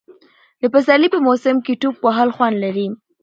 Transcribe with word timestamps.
د 0.61 0.63
پسرلي 0.73 1.07
په 1.13 1.19
موسم 1.27 1.55
کې 1.65 1.79
ټوپ 1.81 1.95
وهل 2.05 2.29
خوند 2.35 2.55
لري. 2.63 2.87